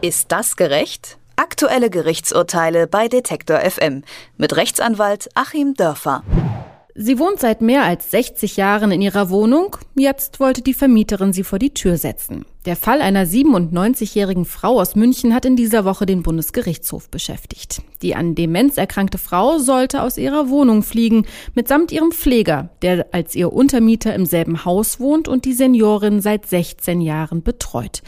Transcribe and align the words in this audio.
Ist 0.00 0.30
das 0.30 0.54
gerecht? 0.54 1.18
Aktuelle 1.34 1.90
Gerichtsurteile 1.90 2.86
bei 2.86 3.08
Detektor 3.08 3.58
FM 3.58 4.04
mit 4.36 4.54
Rechtsanwalt 4.54 5.28
Achim 5.34 5.74
Dörfer. 5.74 6.22
Sie 6.94 7.18
wohnt 7.18 7.40
seit 7.40 7.62
mehr 7.62 7.82
als 7.82 8.12
60 8.12 8.56
Jahren 8.56 8.92
in 8.92 9.02
ihrer 9.02 9.28
Wohnung. 9.28 9.76
Jetzt 9.96 10.38
wollte 10.38 10.62
die 10.62 10.74
Vermieterin 10.74 11.32
sie 11.32 11.42
vor 11.42 11.58
die 11.58 11.74
Tür 11.74 11.96
setzen. 11.96 12.44
Der 12.64 12.76
Fall 12.76 13.00
einer 13.00 13.24
97-jährigen 13.24 14.44
Frau 14.44 14.80
aus 14.80 14.94
München 14.94 15.34
hat 15.34 15.44
in 15.44 15.56
dieser 15.56 15.84
Woche 15.84 16.06
den 16.06 16.22
Bundesgerichtshof 16.22 17.08
beschäftigt. 17.08 17.82
Die 18.00 18.14
an 18.14 18.36
Demenz 18.36 18.76
erkrankte 18.76 19.18
Frau 19.18 19.58
sollte 19.58 20.02
aus 20.02 20.16
ihrer 20.16 20.48
Wohnung 20.48 20.84
fliegen, 20.84 21.26
mitsamt 21.56 21.90
ihrem 21.90 22.12
Pfleger, 22.12 22.70
der 22.82 23.06
als 23.10 23.34
ihr 23.34 23.52
Untermieter 23.52 24.14
im 24.14 24.26
selben 24.26 24.64
Haus 24.64 25.00
wohnt 25.00 25.26
und 25.26 25.44
die 25.44 25.54
Seniorin 25.54 26.20
seit 26.20 26.46
16 26.46 27.00
Jahren 27.00 27.42
betreut. 27.42 28.02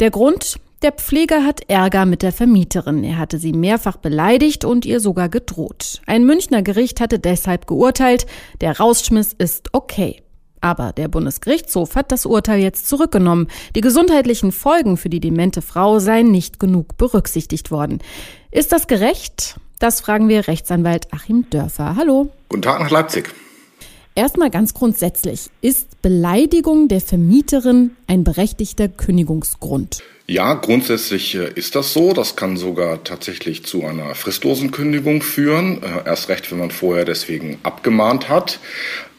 Der 0.00 0.10
Grund? 0.10 0.60
Der 0.82 0.92
Pfleger 0.92 1.44
hat 1.44 1.68
Ärger 1.68 2.06
mit 2.06 2.22
der 2.22 2.32
Vermieterin. 2.32 3.04
Er 3.04 3.18
hatte 3.18 3.38
sie 3.38 3.52
mehrfach 3.52 3.98
beleidigt 3.98 4.64
und 4.64 4.86
ihr 4.86 5.00
sogar 5.00 5.28
gedroht. 5.28 6.00
Ein 6.06 6.24
Münchner 6.24 6.62
Gericht 6.62 7.00
hatte 7.00 7.18
deshalb 7.18 7.66
geurteilt, 7.66 8.24
der 8.62 8.78
Rausschmiss 8.78 9.34
ist 9.36 9.68
okay. 9.72 10.22
Aber 10.62 10.94
der 10.94 11.08
Bundesgerichtshof 11.08 11.96
hat 11.96 12.10
das 12.10 12.24
Urteil 12.24 12.60
jetzt 12.60 12.88
zurückgenommen. 12.88 13.48
Die 13.76 13.82
gesundheitlichen 13.82 14.52
Folgen 14.52 14.96
für 14.96 15.10
die 15.10 15.20
demente 15.20 15.60
Frau 15.60 15.98
seien 15.98 16.30
nicht 16.30 16.58
genug 16.58 16.96
berücksichtigt 16.96 17.70
worden. 17.70 17.98
Ist 18.50 18.72
das 18.72 18.86
gerecht? 18.86 19.60
Das 19.80 20.00
fragen 20.00 20.30
wir 20.30 20.48
Rechtsanwalt 20.48 21.12
Achim 21.12 21.44
Dörfer. 21.50 21.94
Hallo. 21.96 22.30
Guten 22.48 22.62
Tag 22.62 22.80
nach 22.80 22.90
Leipzig. 22.90 23.34
Erstmal 24.14 24.50
ganz 24.50 24.72
grundsätzlich. 24.72 25.50
Ist 25.60 26.00
Beleidigung 26.00 26.88
der 26.88 27.02
Vermieterin 27.02 27.96
ein 28.06 28.24
berechtigter 28.24 28.88
Kündigungsgrund? 28.88 30.02
Ja, 30.30 30.54
grundsätzlich 30.54 31.34
äh, 31.34 31.50
ist 31.56 31.74
das 31.74 31.92
so. 31.92 32.12
Das 32.12 32.36
kann 32.36 32.56
sogar 32.56 33.02
tatsächlich 33.02 33.64
zu 33.64 33.84
einer 33.84 34.14
fristlosen 34.14 34.70
Kündigung 34.70 35.22
führen. 35.22 35.82
Äh, 35.82 36.06
erst 36.06 36.28
recht, 36.28 36.52
wenn 36.52 36.58
man 36.60 36.70
vorher 36.70 37.04
deswegen 37.04 37.58
abgemahnt 37.64 38.28
hat. 38.28 38.60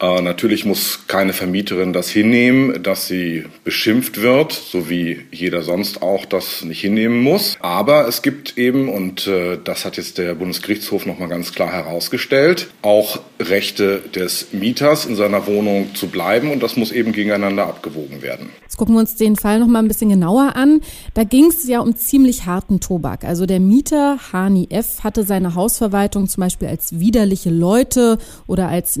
Äh, 0.02 0.20
natürlich 0.20 0.66
muss 0.66 1.06
keine 1.06 1.32
Vermieterin 1.32 1.92
das 1.92 2.10
hinnehmen, 2.10 2.82
dass 2.82 3.06
sie 3.06 3.44
beschimpft 3.64 4.20
wird, 4.20 4.52
so 4.52 4.90
wie 4.90 5.20
jeder 5.30 5.62
sonst 5.62 6.02
auch 6.02 6.26
das 6.26 6.64
nicht 6.64 6.80
hinnehmen 6.80 7.22
muss. 7.22 7.56
Aber 7.60 8.08
es 8.08 8.20
gibt 8.20 8.58
eben, 8.58 8.88
und 8.88 9.30
das 9.64 9.84
hat 9.84 9.96
jetzt 9.96 10.18
der 10.18 10.34
Bundesgerichtshof 10.34 11.06
nochmal 11.06 11.28
ganz 11.28 11.52
klar 11.52 11.72
herausgestellt, 11.72 12.68
auch 12.82 13.20
Rechte 13.40 14.00
des 14.14 14.52
Mieters 14.52 15.06
in 15.06 15.14
seiner 15.14 15.46
Wohnung 15.46 15.94
zu 15.94 16.08
bleiben 16.08 16.50
und 16.50 16.62
das 16.62 16.76
muss 16.76 16.90
eben 16.90 17.12
gegeneinander 17.12 17.66
abgewogen 17.66 18.22
werden. 18.22 18.50
Jetzt 18.62 18.76
gucken 18.78 18.94
wir 18.94 19.00
uns 19.00 19.16
den 19.16 19.36
Fall 19.36 19.60
nochmal 19.60 19.82
ein 19.82 19.88
bisschen 19.88 20.08
genauer 20.08 20.56
an. 20.56 20.80
Da 21.14 21.24
ging 21.24 21.46
es 21.46 21.68
ja 21.68 21.80
um 21.80 21.94
ziemlich 21.94 22.46
harten 22.46 22.80
Tobak. 22.80 23.24
Also 23.24 23.44
der 23.44 23.60
Mieter 23.60 24.18
Hani 24.32 24.68
F. 24.70 25.04
hatte 25.04 25.24
seine 25.24 25.54
Hausverwaltung 25.54 26.26
zum 26.26 26.40
Beispiel 26.40 26.68
als 26.68 26.98
widerliche 26.98 27.50
Leute 27.50 28.18
oder 28.46 28.68
als 28.68 28.96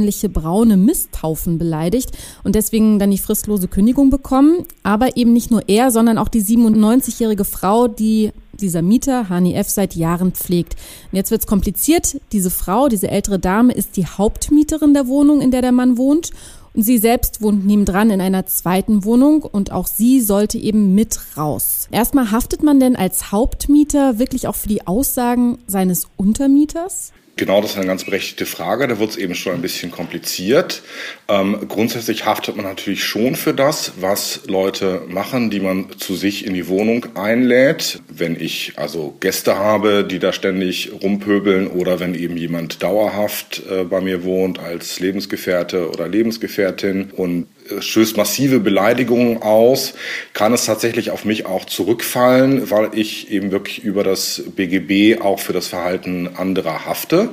Nazi-ähnliche 0.00 0.28
braune 0.28 0.76
Misthaufen 0.76 1.58
beleidigt 1.58 2.10
und 2.44 2.54
deswegen 2.54 2.98
dann 2.98 3.10
die 3.10 3.18
fristlose 3.18 3.68
Kündigung 3.68 4.10
bekommen. 4.10 4.64
Aber 4.82 5.16
eben 5.16 5.32
nicht 5.32 5.50
nur 5.50 5.68
er, 5.68 5.90
sondern 5.90 6.18
auch 6.18 6.28
die 6.28 6.42
97-jährige 6.42 7.44
Frau, 7.44 7.88
die 7.88 8.32
dieser 8.52 8.82
Mieter 8.82 9.28
Hani 9.28 9.54
F. 9.54 9.68
seit 9.68 9.94
Jahren 9.94 10.32
pflegt. 10.32 10.76
Und 11.10 11.16
jetzt 11.16 11.30
wird's 11.30 11.46
kompliziert. 11.46 12.20
Diese 12.32 12.50
Frau, 12.50 12.88
diese 12.88 13.08
ältere 13.08 13.38
Dame, 13.38 13.72
ist 13.72 13.96
die 13.96 14.06
Hauptmieterin 14.06 14.92
der 14.92 15.06
Wohnung, 15.06 15.40
in 15.40 15.50
der 15.50 15.62
der 15.62 15.72
Mann 15.72 15.96
wohnt. 15.96 16.30
Und 16.72 16.82
sie 16.82 16.98
selbst 16.98 17.42
wohnt 17.42 17.66
nebendran 17.66 18.10
in 18.10 18.20
einer 18.20 18.46
zweiten 18.46 19.04
Wohnung 19.04 19.42
und 19.42 19.72
auch 19.72 19.88
sie 19.88 20.20
sollte 20.20 20.56
eben 20.56 20.94
mit 20.94 21.18
raus. 21.36 21.88
Erstmal 21.90 22.30
haftet 22.30 22.62
man 22.62 22.78
denn 22.78 22.94
als 22.94 23.32
Hauptmieter 23.32 24.18
wirklich 24.20 24.46
auch 24.46 24.54
für 24.54 24.68
die 24.68 24.86
Aussagen 24.86 25.58
seines 25.66 26.06
Untermieters? 26.16 27.12
Genau, 27.40 27.62
das 27.62 27.70
ist 27.70 27.78
eine 27.78 27.86
ganz 27.86 28.04
berechtigte 28.04 28.44
Frage. 28.44 28.86
Da 28.86 28.98
wird 28.98 29.12
es 29.12 29.16
eben 29.16 29.34
schon 29.34 29.54
ein 29.54 29.62
bisschen 29.62 29.90
kompliziert. 29.90 30.82
Ähm, 31.26 31.58
grundsätzlich 31.68 32.26
haftet 32.26 32.54
man 32.54 32.66
natürlich 32.66 33.02
schon 33.02 33.34
für 33.34 33.54
das, 33.54 33.92
was 33.98 34.42
Leute 34.46 35.00
machen, 35.08 35.48
die 35.48 35.60
man 35.60 35.86
zu 35.96 36.16
sich 36.16 36.44
in 36.44 36.52
die 36.52 36.68
Wohnung 36.68 37.16
einlädt. 37.16 38.02
Wenn 38.10 38.38
ich 38.38 38.74
also 38.76 39.16
Gäste 39.20 39.56
habe, 39.56 40.04
die 40.04 40.18
da 40.18 40.34
ständig 40.34 40.90
rumpöbeln 41.02 41.68
oder 41.68 41.98
wenn 41.98 42.14
eben 42.14 42.36
jemand 42.36 42.82
dauerhaft 42.82 43.62
äh, 43.70 43.84
bei 43.84 44.02
mir 44.02 44.22
wohnt 44.22 44.58
als 44.58 45.00
Lebensgefährte 45.00 45.88
oder 45.88 46.08
Lebensgefährtin 46.08 47.10
und 47.16 47.46
stößt 47.78 48.16
massive 48.16 48.60
Beleidigungen 48.60 49.42
aus, 49.42 49.94
kann 50.32 50.52
es 50.52 50.64
tatsächlich 50.64 51.10
auf 51.10 51.24
mich 51.24 51.46
auch 51.46 51.64
zurückfallen, 51.64 52.70
weil 52.70 52.90
ich 52.94 53.30
eben 53.30 53.50
wirklich 53.50 53.84
über 53.84 54.04
das 54.04 54.42
BGB 54.56 55.20
auch 55.22 55.40
für 55.40 55.52
das 55.52 55.68
Verhalten 55.68 56.28
anderer 56.36 56.86
hafte. 56.86 57.30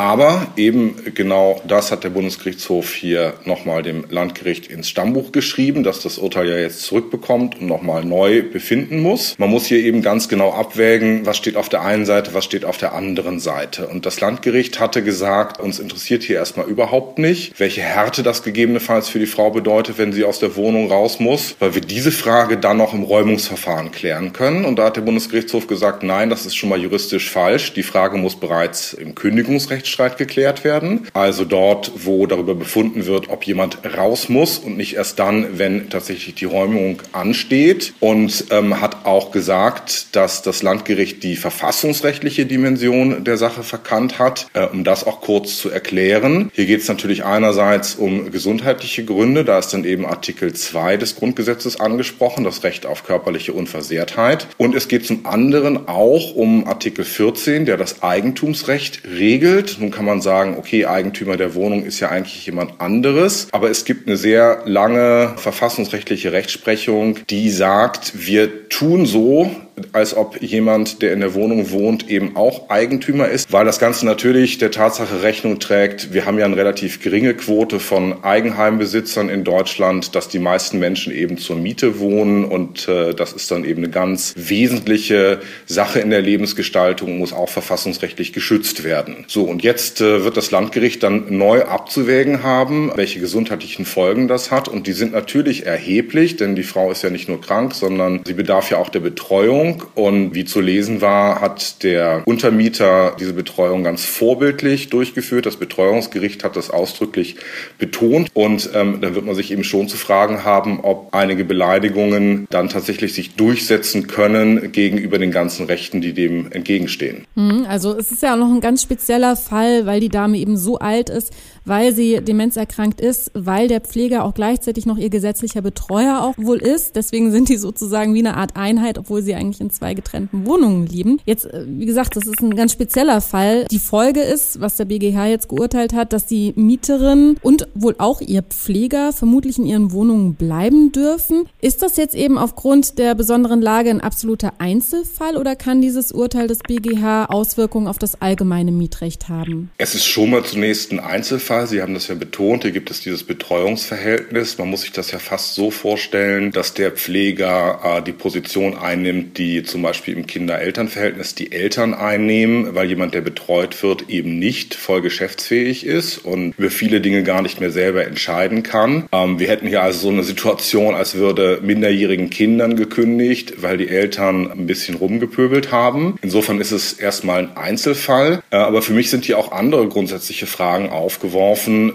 Aber 0.00 0.46
eben 0.56 0.94
genau 1.16 1.60
das 1.66 1.90
hat 1.90 2.04
der 2.04 2.10
Bundesgerichtshof 2.10 2.94
hier 2.94 3.34
nochmal 3.44 3.82
dem 3.82 4.04
Landgericht 4.08 4.68
ins 4.68 4.88
Stammbuch 4.88 5.32
geschrieben, 5.32 5.82
dass 5.82 6.02
das 6.02 6.18
Urteil 6.18 6.48
ja 6.48 6.56
jetzt 6.56 6.82
zurückbekommt 6.82 7.60
und 7.60 7.66
nochmal 7.66 8.04
neu 8.04 8.44
befinden 8.44 9.00
muss. 9.00 9.36
Man 9.38 9.50
muss 9.50 9.66
hier 9.66 9.80
eben 9.80 10.00
ganz 10.00 10.28
genau 10.28 10.52
abwägen, 10.52 11.26
was 11.26 11.36
steht 11.36 11.56
auf 11.56 11.68
der 11.68 11.82
einen 11.82 12.06
Seite, 12.06 12.32
was 12.32 12.44
steht 12.44 12.64
auf 12.64 12.78
der 12.78 12.92
anderen 12.92 13.40
Seite. 13.40 13.88
Und 13.88 14.06
das 14.06 14.20
Landgericht 14.20 14.78
hatte 14.78 15.02
gesagt, 15.02 15.58
uns 15.60 15.80
interessiert 15.80 16.22
hier 16.22 16.36
erstmal 16.36 16.68
überhaupt 16.68 17.18
nicht, 17.18 17.58
welche 17.58 17.80
Härte 17.80 18.22
das 18.22 18.44
gegebenenfalls 18.44 19.08
für 19.08 19.18
die 19.18 19.26
Frau 19.26 19.50
bedeutet, 19.50 19.98
wenn 19.98 20.12
sie 20.12 20.22
aus 20.22 20.38
der 20.38 20.54
Wohnung 20.54 20.92
raus 20.92 21.18
muss, 21.18 21.56
weil 21.58 21.74
wir 21.74 21.82
diese 21.82 22.12
Frage 22.12 22.56
dann 22.56 22.76
noch 22.76 22.94
im 22.94 23.02
Räumungsverfahren 23.02 23.90
klären 23.90 24.32
können. 24.32 24.64
Und 24.64 24.78
da 24.78 24.84
hat 24.84 24.96
der 24.96 25.02
Bundesgerichtshof 25.02 25.66
gesagt, 25.66 26.04
nein, 26.04 26.30
das 26.30 26.46
ist 26.46 26.54
schon 26.54 26.68
mal 26.68 26.80
juristisch 26.80 27.28
falsch. 27.28 27.72
Die 27.72 27.82
Frage 27.82 28.16
muss 28.16 28.36
bereits 28.36 28.92
im 28.92 29.16
Kündigungsrecht 29.16 29.87
Rechtsstreit 29.88 30.18
geklärt 30.18 30.64
werden. 30.64 31.06
Also 31.14 31.44
dort, 31.44 31.92
wo 31.96 32.26
darüber 32.26 32.54
befunden 32.54 33.06
wird, 33.06 33.30
ob 33.30 33.44
jemand 33.44 33.78
raus 33.96 34.28
muss 34.28 34.58
und 34.58 34.76
nicht 34.76 34.94
erst 34.94 35.18
dann, 35.18 35.58
wenn 35.58 35.88
tatsächlich 35.88 36.34
die 36.34 36.44
Räumung 36.44 37.02
ansteht. 37.12 37.94
Und 38.00 38.46
ähm, 38.50 38.80
hat 38.80 39.06
auch 39.06 39.30
gesagt, 39.30 40.14
dass 40.14 40.42
das 40.42 40.62
Landgericht 40.62 41.22
die 41.22 41.36
verfassungsrechtliche 41.36 42.46
Dimension 42.46 43.24
der 43.24 43.38
Sache 43.38 43.62
verkannt 43.62 44.18
hat. 44.18 44.48
Äh, 44.52 44.66
um 44.66 44.84
das 44.84 45.06
auch 45.06 45.20
kurz 45.20 45.56
zu 45.58 45.70
erklären. 45.70 46.50
Hier 46.52 46.66
geht 46.66 46.82
es 46.82 46.88
natürlich 46.88 47.24
einerseits 47.24 47.94
um 47.94 48.30
gesundheitliche 48.30 49.04
Gründe. 49.04 49.44
Da 49.44 49.58
ist 49.58 49.72
dann 49.72 49.84
eben 49.84 50.04
Artikel 50.06 50.52
2 50.52 50.98
des 50.98 51.16
Grundgesetzes 51.16 51.80
angesprochen, 51.80 52.44
das 52.44 52.62
Recht 52.62 52.84
auf 52.84 53.04
körperliche 53.04 53.52
Unversehrtheit. 53.52 54.46
Und 54.58 54.74
es 54.74 54.88
geht 54.88 55.06
zum 55.06 55.24
anderen 55.24 55.88
auch 55.88 56.34
um 56.34 56.66
Artikel 56.66 57.04
14, 57.04 57.64
der 57.64 57.76
das 57.76 58.02
Eigentumsrecht 58.02 59.02
regelt. 59.04 59.77
Nun 59.78 59.90
kann 59.90 60.04
man 60.04 60.20
sagen, 60.20 60.56
okay, 60.58 60.86
Eigentümer 60.86 61.36
der 61.36 61.54
Wohnung 61.54 61.84
ist 61.84 62.00
ja 62.00 62.08
eigentlich 62.08 62.44
jemand 62.46 62.80
anderes, 62.80 63.48
aber 63.52 63.70
es 63.70 63.84
gibt 63.84 64.06
eine 64.06 64.16
sehr 64.16 64.62
lange 64.64 65.34
verfassungsrechtliche 65.36 66.32
Rechtsprechung, 66.32 67.20
die 67.30 67.50
sagt, 67.50 68.26
wir 68.26 68.68
tun 68.68 69.06
so, 69.06 69.50
als 69.92 70.16
ob 70.16 70.40
jemand, 70.42 71.02
der 71.02 71.12
in 71.12 71.20
der 71.20 71.34
Wohnung 71.34 71.70
wohnt, 71.70 72.08
eben 72.08 72.36
auch 72.36 72.70
Eigentümer 72.70 73.28
ist, 73.28 73.52
weil 73.52 73.64
das 73.64 73.78
Ganze 73.78 74.06
natürlich 74.06 74.58
der 74.58 74.70
Tatsache 74.70 75.22
Rechnung 75.22 75.58
trägt, 75.58 76.12
wir 76.12 76.26
haben 76.26 76.38
ja 76.38 76.44
eine 76.44 76.56
relativ 76.56 77.00
geringe 77.00 77.34
Quote 77.34 77.80
von 77.80 78.24
Eigenheimbesitzern 78.24 79.28
in 79.28 79.44
Deutschland, 79.44 80.14
dass 80.14 80.28
die 80.28 80.38
meisten 80.38 80.78
Menschen 80.78 81.12
eben 81.12 81.38
zur 81.38 81.56
Miete 81.56 81.98
wohnen 81.98 82.44
und 82.44 82.88
äh, 82.88 83.14
das 83.14 83.32
ist 83.32 83.50
dann 83.50 83.64
eben 83.64 83.82
eine 83.82 83.90
ganz 83.90 84.34
wesentliche 84.36 85.40
Sache 85.66 86.00
in 86.00 86.10
der 86.10 86.22
Lebensgestaltung 86.22 87.18
muss 87.18 87.32
auch 87.32 87.48
verfassungsrechtlich 87.48 88.32
geschützt 88.32 88.84
werden. 88.84 89.24
So, 89.28 89.44
und 89.44 89.62
jetzt 89.62 90.00
äh, 90.00 90.24
wird 90.24 90.36
das 90.36 90.50
Landgericht 90.50 91.02
dann 91.02 91.26
neu 91.36 91.64
abzuwägen 91.64 92.42
haben, 92.42 92.92
welche 92.94 93.20
gesundheitlichen 93.20 93.84
Folgen 93.84 94.28
das 94.28 94.50
hat 94.50 94.68
und 94.68 94.86
die 94.86 94.92
sind 94.92 95.12
natürlich 95.12 95.66
erheblich, 95.66 96.36
denn 96.36 96.56
die 96.56 96.62
Frau 96.62 96.90
ist 96.90 97.02
ja 97.02 97.10
nicht 97.10 97.28
nur 97.28 97.40
krank, 97.40 97.74
sondern 97.74 98.20
sie 98.26 98.34
bedarf 98.34 98.70
ja 98.70 98.78
auch 98.78 98.88
der 98.88 99.00
Betreuung 99.00 99.67
Betreuung. 99.68 99.88
Und 99.94 100.34
wie 100.34 100.44
zu 100.44 100.60
lesen 100.60 101.00
war, 101.00 101.40
hat 101.40 101.82
der 101.82 102.22
Untermieter 102.26 103.16
diese 103.18 103.32
Betreuung 103.32 103.84
ganz 103.84 104.04
vorbildlich 104.04 104.90
durchgeführt. 104.90 105.46
Das 105.46 105.56
Betreuungsgericht 105.56 106.44
hat 106.44 106.56
das 106.56 106.70
ausdrücklich 106.70 107.36
betont. 107.78 108.30
Und 108.34 108.70
ähm, 108.74 109.00
dann 109.00 109.14
wird 109.14 109.24
man 109.24 109.34
sich 109.34 109.50
eben 109.50 109.64
schon 109.64 109.88
zu 109.88 109.96
fragen 109.96 110.44
haben, 110.44 110.80
ob 110.80 111.14
einige 111.14 111.44
Beleidigungen 111.44 112.46
dann 112.50 112.68
tatsächlich 112.68 113.14
sich 113.14 113.34
durchsetzen 113.34 114.06
können 114.06 114.72
gegenüber 114.72 115.18
den 115.18 115.30
ganzen 115.30 115.66
Rechten, 115.66 116.00
die 116.00 116.12
dem 116.12 116.50
entgegenstehen. 116.52 117.24
Mhm, 117.34 117.66
also 117.68 117.96
es 117.96 118.12
ist 118.12 118.22
ja 118.22 118.34
auch 118.34 118.38
noch 118.38 118.52
ein 118.52 118.60
ganz 118.60 118.82
spezieller 118.82 119.36
Fall, 119.36 119.86
weil 119.86 120.00
die 120.00 120.08
Dame 120.08 120.38
eben 120.38 120.56
so 120.56 120.78
alt 120.78 121.10
ist, 121.10 121.32
weil 121.68 121.94
sie 121.94 122.20
demenzerkrankt 122.22 123.00
ist, 123.00 123.30
weil 123.34 123.68
der 123.68 123.80
Pfleger 123.80 124.24
auch 124.24 124.34
gleichzeitig 124.34 124.86
noch 124.86 124.96
ihr 124.96 125.10
gesetzlicher 125.10 125.62
Betreuer 125.62 126.22
auch 126.22 126.34
wohl 126.36 126.58
ist. 126.58 126.96
Deswegen 126.96 127.30
sind 127.30 127.48
die 127.48 127.56
sozusagen 127.56 128.14
wie 128.14 128.20
eine 128.20 128.36
Art 128.36 128.56
Einheit, 128.56 128.98
obwohl 128.98 129.22
sie 129.22 129.34
eigentlich 129.34 129.60
in 129.60 129.70
zwei 129.70 129.94
getrennten 129.94 130.46
Wohnungen 130.46 130.86
leben. 130.86 131.20
Jetzt, 131.26 131.44
äh, 131.44 131.64
wie 131.66 131.86
gesagt, 131.86 132.16
das 132.16 132.26
ist 132.26 132.40
ein 132.40 132.56
ganz 132.56 132.72
spezieller 132.72 133.20
Fall. 133.20 133.66
Die 133.70 133.78
Folge 133.78 134.20
ist, 134.20 134.60
was 134.60 134.76
der 134.76 134.86
BGH 134.86 135.26
jetzt 135.26 135.48
geurteilt 135.48 135.92
hat, 135.92 136.12
dass 136.12 136.26
die 136.26 136.52
Mieterin 136.56 137.36
und 137.42 137.68
wohl 137.74 137.94
auch 137.98 138.20
ihr 138.20 138.42
Pfleger 138.42 139.12
vermutlich 139.12 139.58
in 139.58 139.66
ihren 139.66 139.92
Wohnungen 139.92 140.34
bleiben 140.34 140.92
dürfen. 140.92 141.44
Ist 141.60 141.82
das 141.82 141.96
jetzt 141.96 142.14
eben 142.14 142.38
aufgrund 142.38 142.98
der 142.98 143.14
besonderen 143.14 143.60
Lage 143.60 143.90
ein 143.90 144.00
absoluter 144.00 144.54
Einzelfall 144.58 145.36
oder 145.36 145.54
kann 145.54 145.82
dieses 145.82 146.12
Urteil 146.12 146.46
des 146.46 146.60
BGH 146.60 147.26
Auswirkungen 147.26 147.88
auf 147.88 147.98
das 147.98 148.20
allgemeine 148.22 148.72
Mietrecht 148.72 149.28
haben? 149.28 149.70
Es 149.76 149.94
ist 149.94 150.06
schon 150.06 150.30
mal 150.30 150.44
zunächst 150.44 150.92
ein 150.92 151.00
Einzelfall. 151.00 151.57
Sie 151.66 151.82
haben 151.82 151.94
das 151.94 152.08
ja 152.08 152.14
betont. 152.14 152.62
Hier 152.62 152.72
gibt 152.72 152.90
es 152.90 153.00
dieses 153.00 153.24
Betreuungsverhältnis. 153.24 154.58
Man 154.58 154.68
muss 154.68 154.82
sich 154.82 154.92
das 154.92 155.10
ja 155.10 155.18
fast 155.18 155.54
so 155.54 155.70
vorstellen, 155.70 156.52
dass 156.52 156.74
der 156.74 156.92
Pfleger 156.92 157.80
äh, 157.84 158.02
die 158.02 158.12
Position 158.12 158.76
einnimmt, 158.76 159.38
die 159.38 159.62
zum 159.62 159.82
Beispiel 159.82 160.16
im 160.16 160.26
Kinder-Eltern-Verhältnis 160.26 161.34
die 161.34 161.52
Eltern 161.52 161.94
einnehmen, 161.94 162.74
weil 162.74 162.88
jemand, 162.88 163.14
der 163.14 163.20
betreut 163.20 163.82
wird, 163.82 164.08
eben 164.08 164.38
nicht 164.38 164.74
voll 164.74 165.02
geschäftsfähig 165.02 165.84
ist 165.84 166.18
und 166.18 166.54
über 166.58 166.70
viele 166.70 167.00
Dinge 167.00 167.22
gar 167.22 167.42
nicht 167.42 167.60
mehr 167.60 167.70
selber 167.70 168.04
entscheiden 168.04 168.62
kann. 168.62 169.08
Ähm, 169.12 169.38
wir 169.38 169.48
hätten 169.48 169.66
hier 169.66 169.82
also 169.82 169.98
so 170.00 170.08
eine 170.08 170.22
Situation, 170.22 170.94
als 170.94 171.14
würde 171.14 171.60
minderjährigen 171.62 172.30
Kindern 172.30 172.76
gekündigt, 172.76 173.62
weil 173.62 173.76
die 173.76 173.88
Eltern 173.88 174.50
ein 174.50 174.66
bisschen 174.66 174.96
rumgepöbelt 174.96 175.72
haben. 175.72 176.16
Insofern 176.22 176.60
ist 176.60 176.72
es 176.72 176.92
erstmal 176.92 177.40
ein 177.40 177.56
Einzelfall. 177.56 178.42
Äh, 178.50 178.56
aber 178.56 178.82
für 178.82 178.92
mich 178.92 179.10
sind 179.10 179.24
hier 179.24 179.38
auch 179.38 179.52
andere 179.52 179.88
grundsätzliche 179.88 180.46
Fragen 180.46 180.88
aufgeworfen, 180.90 181.47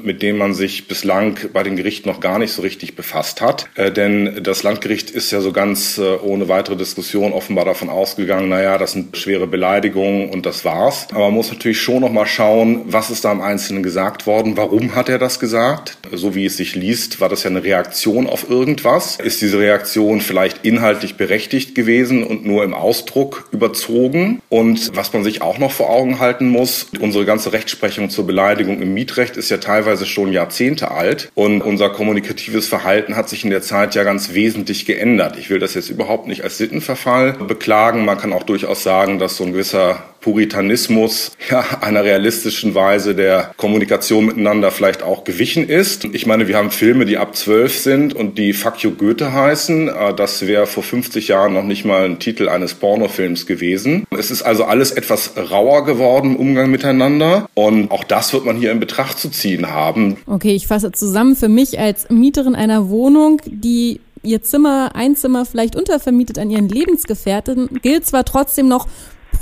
mit 0.04 0.22
denen 0.22 0.38
man 0.38 0.54
sich 0.54 0.88
bislang 0.88 1.38
bei 1.54 1.64
den 1.64 1.76
Gerichten 1.76 2.10
noch 2.10 2.20
gar 2.20 2.40
nicht 2.40 2.52
so 2.52 2.62
richtig 2.62 2.96
befasst 2.96 3.42
hat. 3.42 3.68
Äh, 3.76 3.92
denn 3.92 4.40
das 4.44 4.64
Landgericht 4.64 5.12
ist 5.12 5.32
ja 5.32 5.42
so 5.42 5.52
ganz 5.52 5.98
äh, 5.98 6.18
ohne 6.18 6.48
weitere 6.48 6.76
Diskussion 6.76 7.34
offenbar 7.34 7.66
davon 7.66 7.90
ausgegangen, 7.90 8.50
naja, 8.50 8.78
das 8.78 8.94
sind 8.94 9.16
schwere 9.18 9.48
Beleidigungen 9.48 10.30
und 10.30 10.46
das 10.46 10.66
war's. 10.66 11.08
Aber 11.12 11.26
man 11.26 11.36
muss 11.36 11.52
natürlich 11.52 11.82
schon 11.82 12.02
noch 12.02 12.12
mal 12.12 12.26
schauen, 12.26 12.82
was 12.86 13.10
ist 13.10 13.26
da 13.26 13.32
im 13.32 13.42
Einzelnen 13.42 13.84
gesagt 13.84 14.26
worden, 14.26 14.58
warum 14.58 14.96
hat 14.96 15.10
er 15.10 15.20
das 15.20 15.40
gesagt? 15.40 15.98
So 16.12 16.36
wie 16.36 16.46
es 16.46 16.58
sich 16.58 16.76
liest, 16.76 17.22
war 17.22 17.30
das 17.30 17.44
ja 17.44 17.50
eine 17.50 17.64
Reaktion 17.64 18.28
auf 18.28 18.50
irgendwas. 18.50 19.18
Ist 19.18 19.42
diese 19.42 19.60
Reaktion 19.60 20.22
vielleicht 20.22 20.66
inhaltlich 20.66 21.16
berechtigt 21.16 21.76
gewesen 21.76 22.24
und 22.24 22.46
nur 22.46 22.64
im 22.64 22.74
Ausdruck 22.74 23.48
überzogen? 23.52 24.42
Und 24.50 24.96
was 24.96 25.14
man 25.14 25.24
sich 25.24 25.42
auch 25.42 25.58
noch 25.58 25.72
vor 25.72 25.90
Augen 25.90 26.20
halten 26.20 26.48
muss, 26.48 26.88
unsere 27.00 27.26
ganze 27.26 27.54
Rechtsprechung 27.54 28.10
zur 28.10 28.26
Beleidigung 28.26 28.82
im 28.82 28.94
Mietrecht 28.94 29.38
ist 29.38 29.43
ja 29.50 29.58
teilweise 29.58 30.06
schon 30.06 30.32
Jahrzehnte 30.32 30.92
alt 30.92 31.32
und 31.36 31.62
unser 31.62 31.90
kommunikatives 31.90 32.68
Verhalten 32.68 33.16
hat 33.16 33.30
sich 33.30 33.44
in 33.44 33.50
der 33.50 33.62
Zeit 33.62 33.96
ja 33.96 34.04
ganz 34.04 34.34
wesentlich 34.34 34.86
geändert. 34.86 35.38
Ich 35.38 35.50
will 35.50 35.60
das 35.60 35.74
jetzt 35.74 35.90
überhaupt 35.90 36.28
nicht 36.28 36.44
als 36.44 36.58
Sittenverfall 36.58 37.34
beklagen. 37.34 38.06
Man 38.06 38.18
kann 38.18 38.34
auch 38.34 38.44
durchaus 38.44 38.84
sagen, 38.84 39.20
dass 39.20 39.38
so 39.38 39.44
ein 39.44 39.54
gewisser 39.54 40.04
Puritanismus 40.24 41.32
ja, 41.50 41.64
einer 41.82 42.04
realistischen 42.04 42.74
Weise 42.76 43.14
der 43.14 43.54
Kommunikation 43.58 44.26
miteinander 44.26 44.72
vielleicht 44.72 45.04
auch 45.04 45.24
gewichen 45.24 45.68
ist. 45.68 46.06
Ich 46.06 46.26
meine, 46.26 46.48
wir 46.48 46.58
haben 46.58 46.72
Filme, 46.72 47.06
die 47.06 47.18
ab 47.18 47.36
zwölf 47.36 47.78
sind 47.78 48.14
und 48.14 48.38
die 48.38 48.54
Fuck 48.54 48.80
you 48.80 48.92
Goethe 48.92 49.34
heißen. 49.34 49.90
Äh, 49.90 50.14
das 50.16 50.48
wäre 50.48 50.66
vor 50.66 50.84
50 50.84 51.28
Jahren 51.28 51.54
noch 51.54 51.64
nicht 51.64 51.86
mal 51.86 52.06
ein 52.06 52.20
Titel 52.20 52.50
eines 52.50 52.74
Pornofilms 52.74 53.46
gewesen. 53.46 54.06
Es 54.18 54.32
ist 54.32 54.42
also 54.42 54.64
alles 54.64 54.92
etwas 54.92 55.34
rauer 55.52 55.86
geworden 55.86 56.32
im 56.32 56.36
Umgang 56.38 56.72
miteinander 56.72 57.48
und 57.54 57.92
auch 57.92 58.04
das 58.04 58.34
wird 58.34 58.46
man 58.46 58.58
hier 58.58 58.72
in 58.72 58.80
Betracht 58.80 59.20
zu 59.20 59.30
ziehen 59.30 59.70
haben. 59.70 60.18
Okay, 60.26 60.56
ich 60.56 60.68
fasse 60.68 60.92
zusammen. 60.92 61.36
Für 61.36 61.50
mich 61.50 61.80
als 61.80 62.10
Mieterin 62.10 62.56
einer 62.56 62.90
Wohnung, 62.90 63.42
die 63.46 64.00
ihr 64.24 64.42
Zimmer, 64.42 64.92
ein 64.96 65.16
Zimmer 65.16 65.46
vielleicht 65.46 65.76
untervermietet 65.76 66.40
an 66.40 66.50
ihren 66.50 66.70
Lebensgefährten, 66.70 67.82
gilt 67.82 68.06
zwar 68.06 68.24
trotzdem 68.24 68.68
noch 68.68 68.88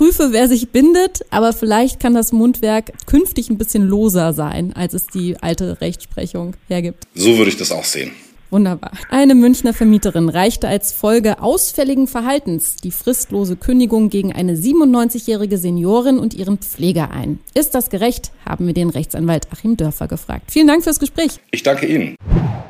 prüfe, 0.02 0.30
wer 0.32 0.48
sich 0.48 0.70
bindet, 0.70 1.24
aber 1.30 1.54
vielleicht 1.54 2.00
kann 2.00 2.16
das 2.16 2.32
Mundwerk 2.32 2.92
künftig 3.06 3.52
ein 3.52 3.60
bisschen 3.60 3.88
loser 3.88 4.34
sein, 4.34 4.74
als 4.74 4.96
es 4.96 5.06
die 5.06 5.38
alte 5.40 5.80
Rechtsprechung 5.80 6.56
hergibt. 6.68 7.04
So 7.14 7.38
würde 7.38 7.52
ich 7.52 7.58
das 7.58 7.72
auch 7.72 7.84
sehen. 7.84 8.12
Wunderbar. 8.50 8.94
Eine 9.12 9.36
Münchner 9.36 9.76
Vermieterin 9.76 10.28
reichte 10.28 10.68
als 10.68 10.92
Folge 10.92 11.40
ausfälligen 11.40 12.08
Verhaltens 12.08 12.78
die 12.78 12.90
fristlose 12.90 13.56
Kündigung 13.58 14.10
gegen 14.10 14.34
eine 14.34 14.56
97-jährige 14.56 15.60
Seniorin 15.60 16.18
und 16.18 16.34
ihren 16.34 16.58
Pfleger 16.58 17.12
ein. 17.12 17.38
Ist 17.54 17.76
das 17.76 17.92
gerecht? 17.92 18.32
Haben 18.44 18.66
wir 18.66 18.74
den 18.74 18.90
Rechtsanwalt 18.90 19.50
Achim 19.52 19.78
Dörfer 19.78 20.08
gefragt. 20.08 20.46
Vielen 20.50 20.66
Dank 20.66 20.84
fürs 20.84 21.00
Gespräch. 21.00 21.34
Ich 21.52 21.62
danke 21.62 21.86
Ihnen. 21.86 22.16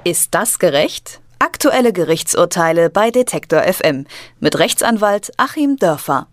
Ist 0.03 0.35
das 0.35 0.59
gerecht? 0.59 1.21
Aktuelle 1.39 1.91
Gerichtsurteile 1.91 2.91
bei 2.91 3.09
Detektor 3.09 3.63
FM 3.63 4.05
mit 4.39 4.59
Rechtsanwalt 4.59 5.31
Achim 5.37 5.77
Dörfer. 5.77 6.27